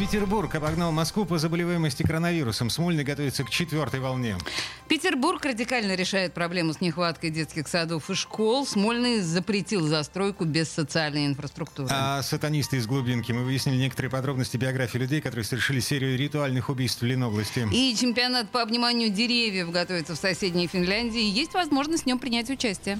[0.00, 2.70] Петербург обогнал Москву по заболеваемости коронавирусом.
[2.70, 4.38] Смольный готовится к четвертой волне.
[4.88, 8.66] Петербург радикально решает проблему с нехваткой детских садов и школ.
[8.66, 11.90] Смольный запретил застройку без социальной инфраструктуры.
[11.92, 13.32] А сатанисты из глубинки.
[13.32, 17.68] Мы выяснили некоторые подробности биографии людей, которые совершили серию ритуальных убийств в Ленобласти.
[17.70, 21.20] И чемпионат по обниманию деревьев готовится в соседней Финляндии.
[21.20, 22.98] Есть возможность в нем принять участие.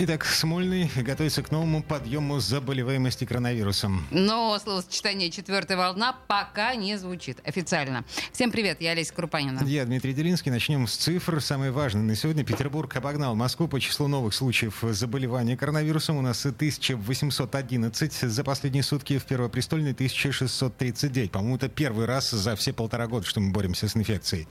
[0.00, 4.06] Итак, Смольный готовится к новому подъему заболеваемости коронавирусом.
[4.12, 8.04] Но словосочетание «четвертая волна» пока не звучит официально.
[8.32, 9.64] Всем привет, я Олеся Крупанина.
[9.64, 10.52] Я Дмитрий Делинский.
[10.52, 11.40] Начнем с цифр.
[11.40, 12.44] Самое важное на сегодня.
[12.44, 16.16] Петербург обогнал Москву по числу новых случаев заболевания коронавирусом.
[16.18, 19.18] У нас 1811 за последние сутки.
[19.18, 21.32] В Первопрестольной 1639.
[21.32, 24.46] По-моему, это первый раз за все полтора года, что мы боремся с инфекцией.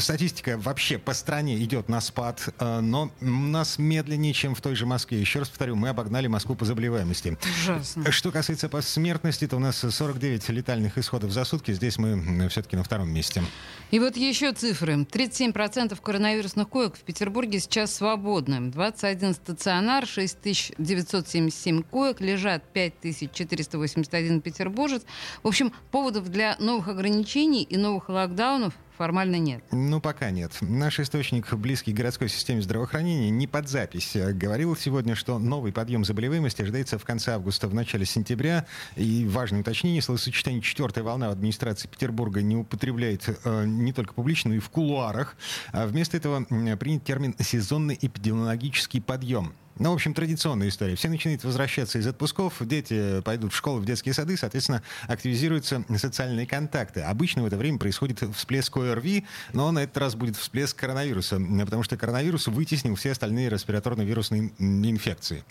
[0.00, 4.60] Статистика вообще по стране идет на спад, а, но у нас медленно медленнее, чем в
[4.60, 5.20] той же Москве.
[5.20, 7.36] Еще раз повторю, мы обогнали Москву по заболеваемости.
[7.62, 8.10] Ужасно.
[8.10, 11.72] Что касается по смертности, то у нас 49 летальных исходов за сутки.
[11.72, 13.42] Здесь мы все-таки на втором месте.
[13.90, 14.94] И вот еще цифры.
[14.94, 18.70] 37% коронавирусных коек в Петербурге сейчас свободны.
[18.70, 25.02] 21 стационар, 6977 коек, лежат 5481 петербуржец.
[25.42, 29.62] В общем, поводов для новых ограничений и новых локдаунов формально нет.
[29.70, 30.52] Ну, пока нет.
[30.60, 36.04] Наш источник, близкий к городской системе здравоохранения, не под запись, говорил сегодня, что новый подъем
[36.04, 38.66] заболеваемости ожидается в конце августа, в начале сентября.
[38.96, 44.50] И важное уточнение, словосочетание «четвертая волна» в администрации Петербурга не употребляет э, не только публично,
[44.50, 45.36] но и в кулуарах.
[45.72, 46.44] А вместо этого
[46.76, 49.54] принят термин «сезонный эпидемиологический подъем».
[49.78, 50.96] Ну, в общем, традиционная история.
[50.96, 56.46] Все начинают возвращаться из отпусков, дети пойдут в школу, в детские сады, соответственно, активизируются социальные
[56.46, 57.00] контакты.
[57.00, 61.82] Обычно в это время происходит всплеск ОРВИ, но на этот раз будет всплеск коронавируса, потому
[61.82, 65.44] что коронавирус вытеснил все остальные респираторно-вирусные инфекции.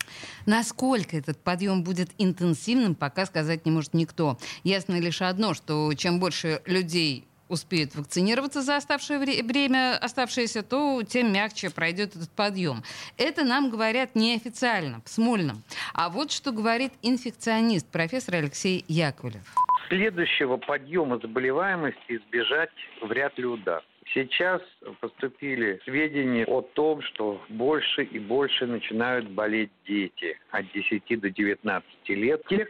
[0.45, 4.37] Насколько этот подъем будет интенсивным, пока сказать не может никто.
[4.63, 11.31] Ясно лишь одно, что чем больше людей успеют вакцинироваться за оставшее время, оставшееся, то тем
[11.31, 12.83] мягче пройдет этот подъем.
[13.17, 15.63] Это нам говорят неофициально, в Смольном.
[15.93, 19.43] А вот что говорит инфекционист, профессор Алексей Яковлев.
[19.89, 22.71] Следующего подъема заболеваемости избежать
[23.01, 23.89] вряд ли удастся.
[24.13, 24.61] Сейчас
[25.01, 31.85] поступили сведения о том, что больше и больше начинают болеть дети от 10 до 19
[32.09, 32.41] лет.
[32.49, 32.67] Те,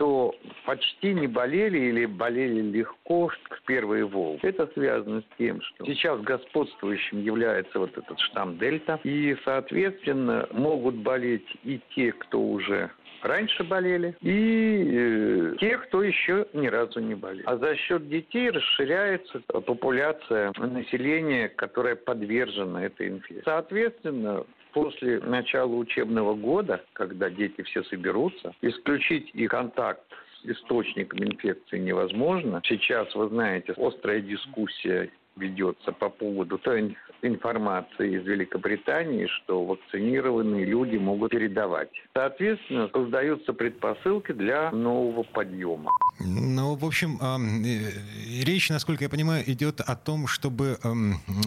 [0.00, 0.34] кто
[0.64, 4.38] почти не болели или болели легко в первые волны.
[4.42, 8.98] Это связано с тем, что сейчас господствующим является вот этот штамм Дельта.
[9.04, 12.90] И, соответственно, могут болеть и те, кто уже
[13.22, 17.44] раньше болели, и э, те, кто еще ни разу не болел.
[17.44, 23.42] А за счет детей расширяется популяция населения, которая подвержена этой инфекции.
[23.44, 30.02] Соответственно, после начала учебного года, когда дети все соберутся, исключить их контакт
[30.42, 32.60] с источником инфекции невозможно.
[32.64, 40.96] Сейчас, вы знаете, острая дискуссия ведется по поводу той информации из Великобритании, что вакцинированные люди
[40.96, 41.90] могут передавать.
[42.14, 45.90] Соответственно, создаются предпосылки для нового подъема.
[46.20, 50.78] Ну, в общем, э, речь, насколько я понимаю, идет о том, чтобы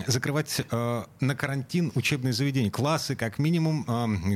[0.07, 3.85] закрывать э, на карантин учебные заведения, классы, как минимум,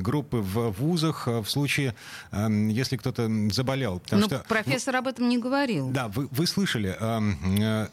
[0.01, 1.95] группы в вузах э, в случае,
[2.31, 4.01] если кто-то заболел.
[4.11, 5.89] Но что, профессор об этом не говорил.
[5.91, 6.95] Да, вы, вы слышали,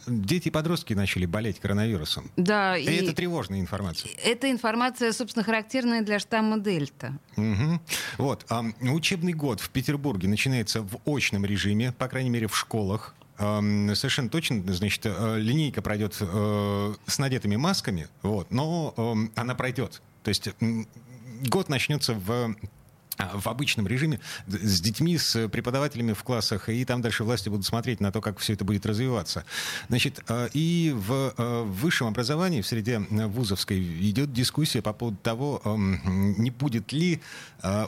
[0.06, 2.31] дети и подростки начали болеть болеть коронавирусом.
[2.37, 2.76] Да.
[2.76, 4.10] И, и это тревожная информация.
[4.22, 7.19] Это информация, собственно, характерная для штамма Дельта.
[7.37, 7.81] Угу.
[8.19, 8.47] Вот.
[8.48, 13.14] А, учебный год в Петербурге начинается в очном режиме, по крайней мере, в школах.
[13.37, 18.94] Совершенно точно, значит, э, линейка пройдет э, с надетыми масками, вот, но
[19.34, 20.03] она пройдет.
[20.22, 20.50] То есть
[21.48, 22.54] год начнется в а,
[23.19, 28.00] в обычном режиме с детьми, с преподавателями в классах, и там дальше власти будут смотреть
[28.00, 29.44] на то, как все это будет развиваться.
[29.88, 35.62] Значит, а, и в а, высшем образовании, в среде вузовской, идет дискуссия по поводу того,
[35.64, 37.20] не будет ли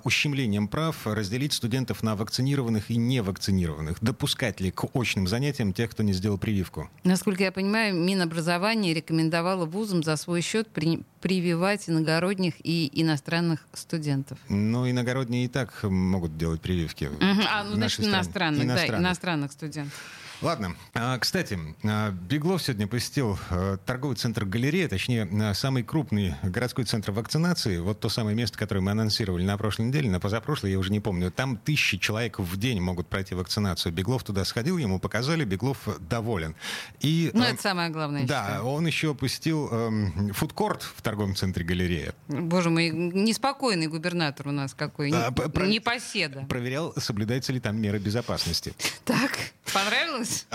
[0.05, 6.03] ущемлением прав разделить студентов на вакцинированных и невакцинированных, допускать ли к очным занятиям тех, кто
[6.03, 6.89] не сделал прививку.
[7.05, 14.39] Насколько я понимаю, Минобразование рекомендовало вузам за свой счет при прививать иногородних и иностранных студентов.
[14.49, 17.05] Ну, иногородних иногородние и так могут делать прививки.
[17.05, 17.43] Угу.
[17.49, 19.95] А, ну, значит, иностранных, иностранных, да, иностранных студентов.
[20.43, 20.77] Ладно.
[20.93, 27.11] А, кстати, а, Беглов сегодня посетил а, торговый центр «Галерея», точнее, самый крупный городской центр
[27.11, 27.79] вакцинации.
[27.79, 31.01] Вот то самое место, которое мы анонсировали на прошлой неделе, на позапрошлой, я уже не
[31.01, 31.31] помню.
[31.31, 33.93] Там тысячи человек в день могут пройти вакцинацию.
[33.93, 36.55] Беглов туда сходил, ему показали, Беглов доволен.
[37.01, 38.27] И, ну, это самое главное.
[38.27, 42.15] Да, он еще посетил эм, фудкорт в торговом центре «Галерея».
[42.29, 45.67] Боже мой, неспокойный губернатор у нас какой, а, не, про...
[45.67, 46.47] непоседа.
[46.49, 48.75] Проверял, соблюдаются ли там меры безопасности.
[49.05, 49.39] Так,
[49.73, 50.47] понравилось?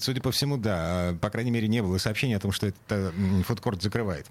[0.00, 1.16] судя по всему, да.
[1.20, 3.12] По крайней мере, не было сообщения о том, что это
[3.46, 4.26] фудкорт закрывает.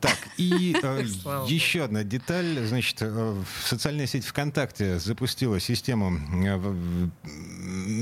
[0.00, 1.04] Так, и э,
[1.46, 2.66] еще одна деталь.
[2.66, 7.08] Значит, э, социальная сеть ВКонтакте запустила систему э,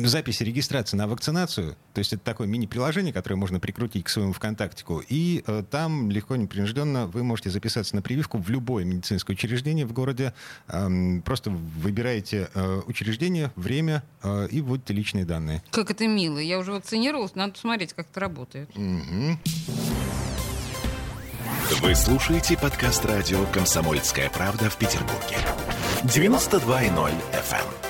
[0.07, 1.77] записи регистрации на вакцинацию.
[1.95, 5.03] То есть это такое мини-приложение, которое можно прикрутить к своему ВКонтактику.
[5.09, 10.33] И там легко, непринужденно вы можете записаться на прививку в любое медицинское учреждение в городе.
[11.25, 12.49] Просто выбираете
[12.87, 14.03] учреждение, время
[14.51, 15.63] и вводите личные данные.
[15.71, 16.39] Как это мило.
[16.39, 18.71] Я уже вакцинировалась, надо посмотреть, как это работает.
[18.77, 19.39] Угу.
[21.83, 25.37] Вы слушаете подкаст радио «Комсомольская правда» в Петербурге.
[26.05, 27.88] 92.0 FM.